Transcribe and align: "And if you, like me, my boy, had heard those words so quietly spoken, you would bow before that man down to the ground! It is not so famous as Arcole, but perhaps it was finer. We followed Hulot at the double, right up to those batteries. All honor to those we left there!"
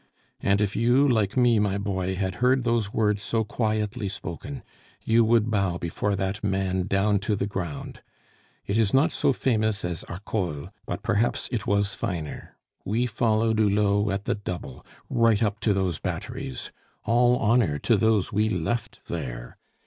"And 0.41 0.61
if 0.61 0.75
you, 0.75 1.07
like 1.07 1.37
me, 1.37 1.59
my 1.59 1.77
boy, 1.77 2.15
had 2.15 2.37
heard 2.41 2.63
those 2.63 2.91
words 2.91 3.21
so 3.21 3.43
quietly 3.43 4.09
spoken, 4.09 4.63
you 5.03 5.23
would 5.23 5.51
bow 5.51 5.77
before 5.77 6.15
that 6.15 6.43
man 6.43 6.87
down 6.87 7.19
to 7.19 7.35
the 7.35 7.45
ground! 7.45 8.01
It 8.65 8.79
is 8.79 8.95
not 8.95 9.11
so 9.11 9.31
famous 9.31 9.85
as 9.85 10.03
Arcole, 10.05 10.71
but 10.87 11.03
perhaps 11.03 11.49
it 11.51 11.67
was 11.67 11.93
finer. 11.93 12.57
We 12.83 13.05
followed 13.05 13.59
Hulot 13.59 14.11
at 14.11 14.25
the 14.25 14.33
double, 14.33 14.83
right 15.07 15.43
up 15.43 15.59
to 15.59 15.71
those 15.71 15.99
batteries. 15.99 16.71
All 17.03 17.35
honor 17.35 17.77
to 17.77 17.95
those 17.95 18.33
we 18.33 18.49
left 18.49 19.01
there!" 19.05 19.57